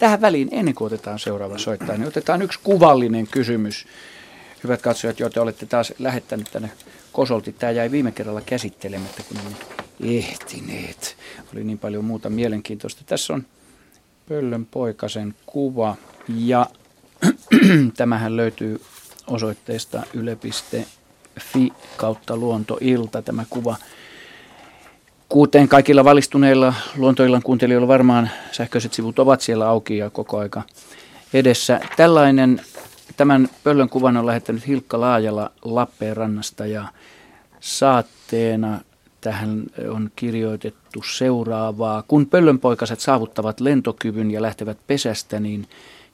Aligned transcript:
Tähän 0.00 0.20
väliin, 0.20 0.48
ennen 0.52 0.74
kuin 0.74 0.86
otetaan 0.86 1.18
seuraava 1.18 1.58
soittaja, 1.58 1.98
niin 1.98 2.08
otetaan 2.08 2.42
yksi 2.42 2.58
kuvallinen 2.62 3.26
kysymys. 3.26 3.86
Hyvät 4.64 4.82
katsojat, 4.82 5.20
joita 5.20 5.42
olette 5.42 5.66
taas 5.66 5.92
lähettäneet 5.98 6.48
tänne 6.52 6.70
kosolti. 7.12 7.52
Tämä 7.52 7.70
jäi 7.72 7.90
viime 7.90 8.12
kerralla 8.12 8.40
käsittelemättä, 8.40 9.22
kun 9.28 9.36
emme 9.36 9.56
ehtineet. 10.18 11.16
Oli 11.52 11.64
niin 11.64 11.78
paljon 11.78 12.04
muuta 12.04 12.30
mielenkiintoista. 12.30 13.02
Tässä 13.06 13.32
on 13.32 13.46
Pöllön 14.28 14.66
poikasen 14.66 15.34
kuva 15.46 15.96
ja 16.36 16.66
tämähän 17.96 18.36
löytyy 18.36 18.80
osoitteesta 19.26 20.02
yle.fi 20.14 21.72
kautta 21.96 22.36
luontoilta 22.36 23.22
tämä 23.22 23.44
kuva. 23.50 23.76
Kuten 25.30 25.68
kaikilla 25.68 26.04
valistuneilla 26.04 26.74
luontoillan 26.96 27.42
kuuntelijoilla 27.42 27.88
varmaan 27.88 28.30
sähköiset 28.52 28.92
sivut 28.92 29.18
ovat 29.18 29.40
siellä 29.40 29.68
auki 29.68 29.96
ja 29.96 30.10
koko 30.10 30.38
aika 30.38 30.62
edessä. 31.34 31.80
Tällainen, 31.96 32.60
tämän 33.16 33.48
pöllön 33.64 33.88
kuvan 33.88 34.16
on 34.16 34.26
lähettänyt 34.26 34.66
Hilkka 34.66 35.00
Laajala 35.00 35.50
Lappeenrannasta 35.62 36.66
ja 36.66 36.88
saatteena 37.60 38.80
tähän 39.20 39.62
on 39.90 40.10
kirjoitettu 40.16 41.02
seuraavaa. 41.02 42.04
Kun 42.08 42.26
pöllönpoikaset 42.26 43.00
saavuttavat 43.00 43.60
lentokyvyn 43.60 44.30
ja 44.30 44.42
lähtevät 44.42 44.78
pesästä, 44.86 45.40
niin 45.40 45.68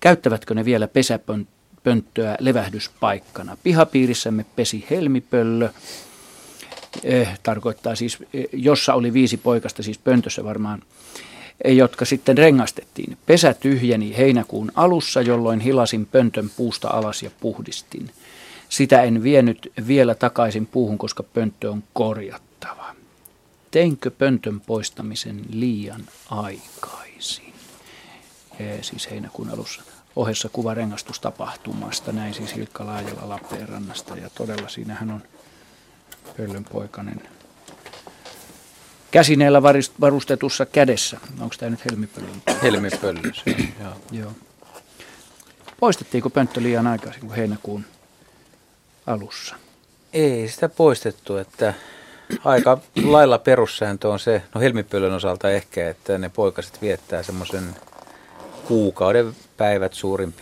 käyttävätkö 0.00 0.54
ne 0.54 0.64
vielä 0.64 0.88
pesäpönttöä 0.88 2.36
levähdyspaikkana? 2.40 3.56
Pihapiirissämme 3.62 4.44
pesi 4.56 4.86
helmipöllö 4.90 5.68
eh, 7.04 7.38
tarkoittaa 7.42 7.94
siis, 7.94 8.18
eh, 8.32 8.46
jossa 8.52 8.94
oli 8.94 9.12
viisi 9.12 9.36
poikasta, 9.36 9.82
siis 9.82 9.98
pöntössä 9.98 10.44
varmaan, 10.44 10.82
eh, 11.64 11.76
jotka 11.76 12.04
sitten 12.04 12.38
rengastettiin. 12.38 13.16
Pesä 13.26 13.54
tyhjeni 13.54 14.16
heinäkuun 14.16 14.72
alussa, 14.74 15.20
jolloin 15.20 15.60
hilasin 15.60 16.06
pöntön 16.06 16.50
puusta 16.56 16.88
alas 16.88 17.22
ja 17.22 17.30
puhdistin. 17.40 18.10
Sitä 18.68 19.02
en 19.02 19.22
vienyt 19.22 19.72
vielä 19.86 20.14
takaisin 20.14 20.66
puuhun, 20.66 20.98
koska 20.98 21.22
pönttö 21.22 21.70
on 21.70 21.84
korjattava. 21.92 22.94
Teinkö 23.70 24.10
pöntön 24.10 24.60
poistamisen 24.60 25.40
liian 25.50 26.02
aikaisin? 26.30 27.52
E, 28.58 28.82
siis 28.82 29.10
heinäkuun 29.10 29.50
alussa 29.50 29.82
ohessa 30.16 30.48
kuva 30.48 30.74
rengastustapahtumasta, 30.74 32.12
näin 32.12 32.34
siis 32.34 32.56
Hilkka 32.56 32.86
Laajalla 32.86 33.28
Lappeenrannasta. 33.28 34.16
Ja 34.16 34.30
todella 34.30 34.68
siinähän 34.68 35.10
on 35.10 35.22
pöllönpoikainen 36.36 37.22
käsineellä 39.10 39.62
varustetussa 40.00 40.66
kädessä. 40.66 41.20
Onko 41.40 41.54
tämä 41.58 41.70
nyt 41.70 41.84
helmipöllön? 41.84 42.42
Helmipöllö, 42.62 43.20
joo. 43.80 43.92
joo. 44.12 44.32
Poistettiinko 45.80 46.30
pönttö 46.30 46.62
liian 46.62 46.86
aikaisin 46.86 47.20
kuin 47.20 47.36
heinäkuun 47.36 47.84
alussa? 49.06 49.56
Ei 50.12 50.48
sitä 50.48 50.68
poistettu, 50.68 51.36
että 51.36 51.74
aika 52.44 52.78
lailla 53.02 53.38
perussääntö 53.38 54.08
on 54.08 54.18
se, 54.18 54.42
no 54.54 54.60
helmipöllön 54.60 55.12
osalta 55.12 55.50
ehkä, 55.50 55.88
että 55.88 56.18
ne 56.18 56.28
poikaset 56.28 56.82
viettää 56.82 57.22
semmoisen 57.22 57.76
kuukauden 58.64 59.36
päivät 59.56 59.94
suurin 59.94 60.34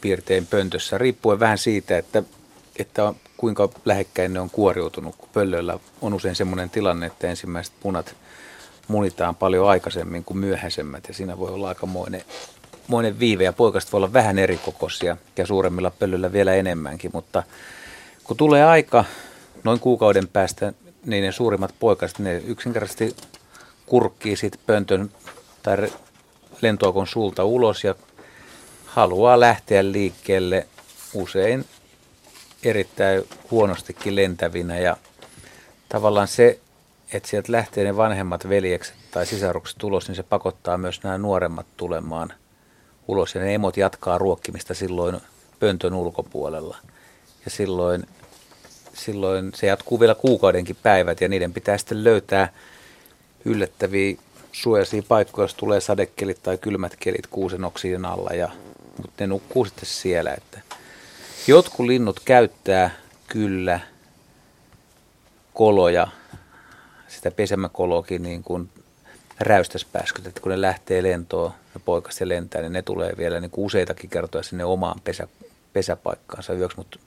piirtein 0.00 0.46
pöntössä, 0.46 0.98
riippuen 0.98 1.40
vähän 1.40 1.58
siitä, 1.58 1.98
että, 1.98 2.22
että 2.78 3.14
kuinka 3.36 3.68
lähekkäin 3.84 4.32
ne 4.32 4.40
on 4.40 4.50
kuoriutunut, 4.50 5.16
kun 5.16 5.28
pöllöillä 5.32 5.78
on 6.02 6.14
usein 6.14 6.36
semmoinen 6.36 6.70
tilanne, 6.70 7.06
että 7.06 7.26
ensimmäiset 7.26 7.74
punat 7.80 8.14
munitaan 8.88 9.36
paljon 9.36 9.68
aikaisemmin 9.68 10.24
kuin 10.24 10.38
myöhäisemmät 10.38 11.08
ja 11.08 11.14
siinä 11.14 11.38
voi 11.38 11.50
olla 11.50 11.68
aikamoinen 11.68 12.24
moinen 12.88 13.18
viive 13.18 13.44
ja 13.44 13.52
poikaset 13.52 13.92
voi 13.92 13.98
olla 13.98 14.12
vähän 14.12 14.38
erikokoisia 14.38 15.16
ja 15.36 15.46
suuremmilla 15.46 15.90
pöllöillä 15.90 16.32
vielä 16.32 16.54
enemmänkin, 16.54 17.10
mutta 17.14 17.42
kun 18.24 18.36
tulee 18.36 18.64
aika 18.64 19.04
noin 19.64 19.80
kuukauden 19.80 20.28
päästä, 20.28 20.72
niin 21.06 21.24
ne 21.24 21.32
suurimmat 21.32 21.74
poikaset, 21.80 22.18
ne 22.18 22.42
yksinkertaisesti 22.46 23.16
kurkkii 23.86 24.36
siitä 24.36 24.58
pöntön 24.66 25.10
tai 25.62 25.92
lentoakon 26.62 27.06
sulta 27.06 27.44
ulos 27.44 27.84
ja 27.84 27.94
haluaa 28.86 29.40
lähteä 29.40 29.92
liikkeelle 29.92 30.66
usein 31.14 31.64
erittäin 32.62 33.24
huonostikin 33.50 34.16
lentävinä 34.16 34.78
ja 34.78 34.96
tavallaan 35.88 36.28
se, 36.28 36.58
että 37.12 37.28
sieltä 37.28 37.52
lähtee 37.52 37.84
ne 37.84 37.96
vanhemmat 37.96 38.48
veljekset 38.48 38.94
tai 39.10 39.26
sisarukset 39.26 39.84
ulos, 39.84 40.08
niin 40.08 40.16
se 40.16 40.22
pakottaa 40.22 40.78
myös 40.78 41.02
nämä 41.02 41.18
nuoremmat 41.18 41.66
tulemaan 41.76 42.32
ulos 43.08 43.34
ja 43.34 43.40
ne 43.40 43.54
emot 43.54 43.76
jatkaa 43.76 44.18
ruokkimista 44.18 44.74
silloin 44.74 45.20
pöntön 45.60 45.94
ulkopuolella. 45.94 46.76
Ja 47.44 47.50
silloin, 47.50 48.06
silloin 48.94 49.52
se 49.54 49.66
jatkuu 49.66 50.00
vielä 50.00 50.14
kuukaudenkin 50.14 50.76
päivät 50.82 51.20
ja 51.20 51.28
niiden 51.28 51.52
pitää 51.52 51.78
sitten 51.78 52.04
löytää 52.04 52.52
yllättäviä 53.44 54.16
suojaisia 54.52 55.02
paikkoja, 55.08 55.44
jos 55.44 55.54
tulee 55.54 55.80
sadekelit 55.80 56.42
tai 56.42 56.58
kylmät 56.58 56.96
kelit 57.00 57.26
kuusen 57.26 57.64
oksien 57.64 58.04
alla, 58.04 58.30
ja, 58.30 58.50
mutta 58.96 59.12
ne 59.24 59.26
nukkuu 59.26 59.64
sitten 59.64 59.86
siellä. 59.86 60.34
Että 60.34 60.60
Jotkut 61.48 61.86
linnut 61.86 62.20
käyttää 62.24 62.90
kyllä 63.28 63.80
koloja, 65.54 66.08
sitä 67.08 67.30
pesämäkoloakin 67.30 68.22
niin 68.22 68.42
kuin 68.42 68.70
räystäspääskyt, 69.40 70.26
että 70.26 70.40
kun 70.40 70.50
ne 70.50 70.60
lähtee 70.60 71.02
lentoon 71.02 71.52
ja 71.74 71.80
poikas 71.80 72.20
ja 72.20 72.28
lentää, 72.28 72.60
niin 72.60 72.72
ne 72.72 72.82
tulee 72.82 73.12
vielä 73.16 73.40
niin 73.40 73.50
kuin 73.50 73.64
useitakin 73.64 74.10
kertoja 74.10 74.42
sinne 74.42 74.64
omaan 74.64 75.00
pesä, 75.04 75.28
pesäpaikkaansa 75.72 76.52
yöksi, 76.52 76.76
mutta 76.76 76.98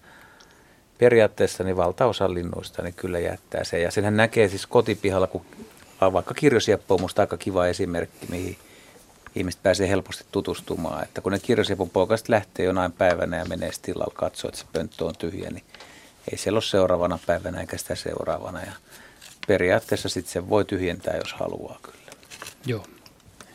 periaatteessa 0.98 1.64
niin 1.64 1.78
valtaosa 1.78 2.34
linnuista 2.34 2.82
niin 2.82 2.94
kyllä 2.94 3.20
jättää 3.20 3.64
se. 3.64 3.80
Ja 3.80 3.92
senhän 3.92 4.18
näkee 4.18 4.48
siis 4.48 4.68
kotipihalla, 4.68 5.28
kun 5.28 5.46
vaikka 6.02 6.34
kirjosieppo 6.34 6.94
on 6.94 7.02
musta 7.02 7.22
aika 7.22 7.38
kiva 7.38 7.68
esimerkki, 7.68 8.26
mihin 8.30 8.58
ihmiset 9.36 9.64
pääsee 9.64 9.90
helposti 9.90 10.26
tutustumaan. 10.32 11.04
Että 11.04 11.22
kun 11.22 11.32
ne 11.32 11.40
kirjasivun 11.40 11.90
poikasta 11.90 12.32
lähtee 12.32 12.66
jonain 12.66 12.92
päivänä 12.92 13.38
ja 13.38 13.46
menee 13.46 13.72
tilalla 13.82 14.14
katsoa, 14.14 14.50
että 14.50 14.60
se 14.60 14.66
pönttö 14.74 15.06
on 15.06 15.16
tyhjä, 15.16 15.50
niin 15.50 15.64
ei 16.32 16.38
siellä 16.38 16.58
ole 16.58 16.64
seuraavana 16.64 17.20
päivänä 17.26 17.62
eikä 17.62 17.78
sitä 17.78 17.96
seuraavana. 17.96 18.62
Ja 18.62 18.72
periaatteessa 19.48 20.10
sitten 20.10 20.34
se 20.34 20.50
voi 20.50 20.66
tyhjentää, 20.66 21.18
jos 21.18 21.34
haluaa 21.34 21.80
kyllä. 21.82 22.12
Joo, 22.66 22.84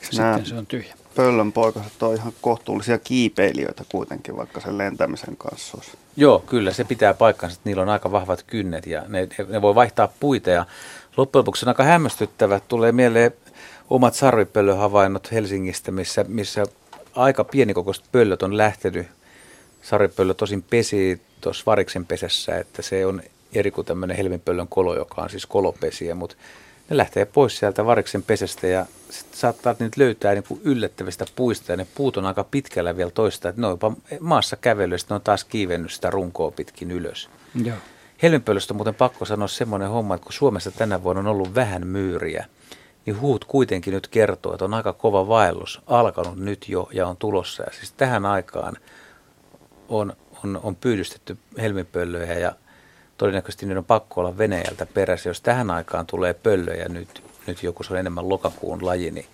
sitten 0.00 0.46
se 0.46 0.54
on 0.54 0.66
tyhjä. 0.66 0.94
Pöllön 1.14 1.52
poikaset 1.52 2.02
on 2.02 2.14
ihan 2.14 2.32
kohtuullisia 2.40 2.98
kiipeilijöitä 2.98 3.84
kuitenkin, 3.88 4.36
vaikka 4.36 4.60
sen 4.60 4.78
lentämisen 4.78 5.36
kanssa 5.36 5.76
olisi. 5.76 5.90
Joo, 6.16 6.38
kyllä 6.38 6.72
se 6.72 6.84
pitää 6.84 7.14
paikkansa, 7.14 7.54
että 7.54 7.68
niillä 7.68 7.82
on 7.82 7.88
aika 7.88 8.12
vahvat 8.12 8.42
kynnet 8.42 8.86
ja 8.86 9.02
ne, 9.08 9.28
ne 9.48 9.62
voi 9.62 9.74
vaihtaa 9.74 10.12
puita 10.20 10.50
ja 10.50 10.66
loppujen 11.16 11.40
lopuksi 11.40 11.64
on 11.64 11.68
aika 11.68 11.84
hämmästyttävä. 11.84 12.60
Tulee 12.60 12.92
mieleen 12.92 13.32
omat 13.90 14.14
sarvipöllöhavainnot 14.14 15.32
Helsingistä, 15.32 15.92
missä, 15.92 16.24
missä 16.28 16.64
aika 17.14 17.44
pienikokoiset 17.44 18.04
pöllöt 18.12 18.42
on 18.42 18.56
lähtenyt. 18.56 19.06
Sarvipöllö 19.82 20.34
tosin 20.34 20.62
pesi 20.62 21.20
tuossa 21.40 21.62
variksen 21.66 22.06
pesässä, 22.06 22.58
että 22.58 22.82
se 22.82 23.06
on 23.06 23.22
eri 23.52 23.70
kuin 23.70 23.86
tämmöinen 23.86 24.16
helminpöllön 24.16 24.68
kolo, 24.68 24.96
joka 24.96 25.22
on 25.22 25.30
siis 25.30 25.46
kolopesiä, 25.46 26.14
mutta 26.14 26.36
ne 26.90 26.96
lähtee 26.96 27.24
pois 27.24 27.58
sieltä 27.58 27.86
variksen 27.86 28.22
pesästä 28.22 28.66
ja 28.66 28.86
saattaa 29.32 29.74
nyt 29.78 29.96
löytää 29.96 30.34
niin 30.34 30.44
kuin 30.48 30.60
yllättävistä 30.64 31.24
puista 31.36 31.72
ja 31.72 31.76
ne 31.76 31.86
puut 31.94 32.16
on 32.16 32.26
aika 32.26 32.44
pitkällä 32.44 32.96
vielä 32.96 33.10
toista, 33.10 33.48
että 33.48 33.60
ne 33.60 33.66
on 33.66 33.72
jopa 33.72 33.92
maassa 34.20 34.56
kävellyt 34.56 35.00
ja 35.00 35.06
ne 35.08 35.14
on 35.14 35.20
taas 35.20 35.44
kiivennyt 35.44 35.92
sitä 35.92 36.10
runkoa 36.10 36.50
pitkin 36.50 36.90
ylös. 36.90 37.30
Joo. 37.64 37.76
Helminpöllöstä 38.22 38.74
on 38.74 38.76
muuten 38.76 38.94
pakko 38.94 39.24
sanoa 39.24 39.48
semmoinen 39.48 39.88
homma, 39.88 40.14
että 40.14 40.24
kun 40.24 40.32
Suomessa 40.32 40.70
tänä 40.70 41.02
vuonna 41.02 41.20
on 41.20 41.26
ollut 41.26 41.54
vähän 41.54 41.86
myyriä, 41.86 42.46
niin 43.06 43.20
huut 43.20 43.44
kuitenkin 43.44 43.94
nyt 43.94 44.08
kertoo, 44.08 44.52
että 44.52 44.64
on 44.64 44.74
aika 44.74 44.92
kova 44.92 45.28
vaellus 45.28 45.80
alkanut 45.86 46.36
nyt 46.36 46.68
jo 46.68 46.88
ja 46.92 47.06
on 47.06 47.16
tulossa. 47.16 47.62
Ja 47.62 47.72
siis 47.72 47.92
tähän 47.92 48.26
aikaan 48.26 48.76
on, 49.88 50.12
on, 50.44 50.60
on 50.62 50.76
pyydystetty 50.76 51.38
helmipöllöjä 51.58 52.38
ja 52.38 52.52
todennäköisesti 53.18 53.66
niiden 53.66 53.78
on 53.78 53.84
pakko 53.84 54.20
olla 54.20 54.38
Venäjältä 54.38 54.86
perässä. 54.86 55.30
Jos 55.30 55.40
tähän 55.40 55.70
aikaan 55.70 56.06
tulee 56.06 56.34
pöllöjä 56.34 56.88
nyt, 56.88 57.22
nyt 57.46 57.62
joku 57.62 57.82
se 57.82 57.92
on 57.92 57.98
enemmän 57.98 58.28
lokakuun 58.28 58.86
laji, 58.86 59.10
niin 59.10 59.26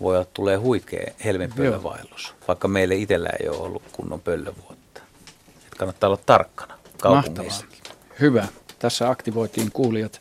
voi 0.00 0.16
olla 0.16 0.26
tulee 0.34 0.56
huikea 0.56 1.12
helmipöllövaellus, 1.24 2.34
vaikka 2.48 2.68
meille 2.68 2.94
itsellä 2.94 3.28
ei 3.40 3.48
ole 3.48 3.56
ollut 3.56 3.82
kunnon 3.92 4.20
pöllövuotta. 4.20 5.00
Et 5.66 5.74
kannattaa 5.78 6.08
olla 6.08 6.20
tarkkana 6.26 6.78
kaupungeissakin. 7.00 7.78
Hyvä. 8.20 8.46
Tässä 8.78 9.10
aktivoitiin 9.10 9.72
kuulijat 9.72 10.20